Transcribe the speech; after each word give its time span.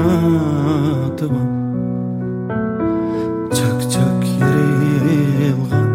qanatim 0.00 1.34
chaqchaq 3.56 4.22
yerilgan 4.40 5.90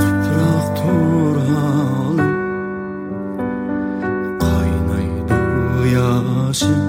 tuproq 0.00 0.66
to'ralim 0.78 2.18
qaynaydi 4.42 5.38
yoshim 5.94 6.82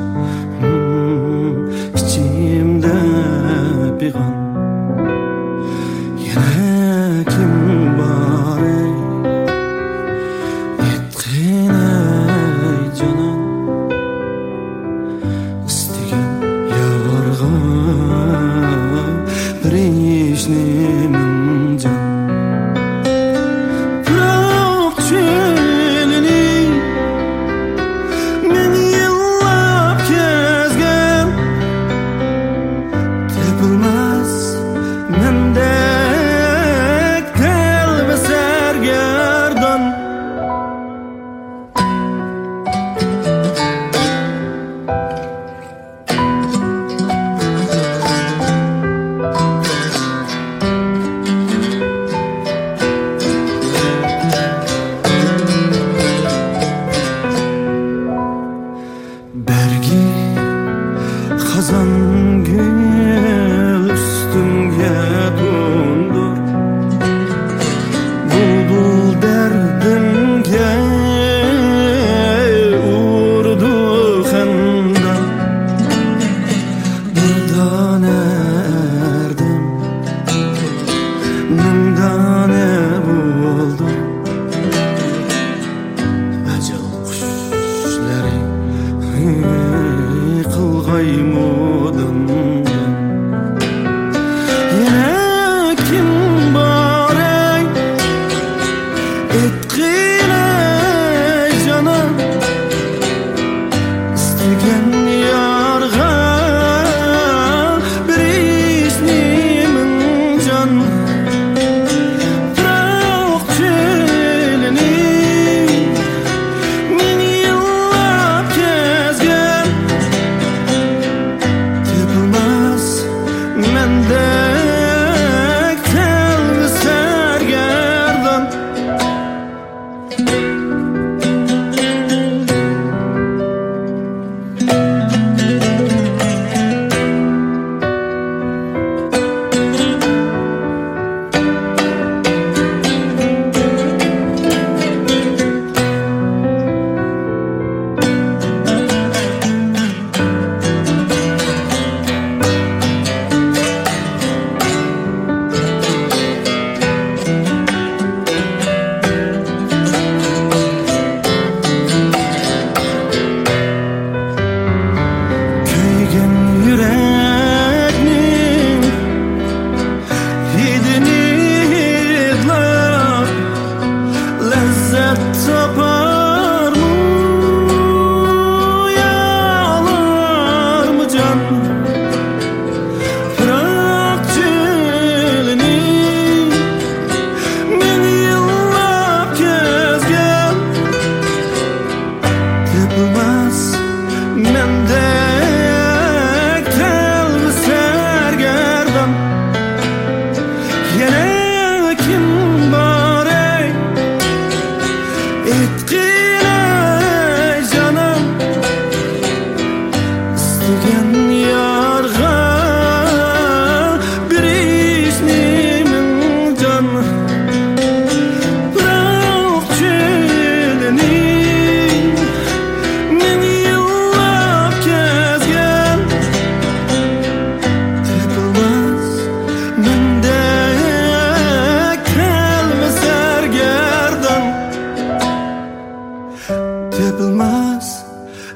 Tepilmez 237.15 237.87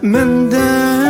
mendek 0.01 1.08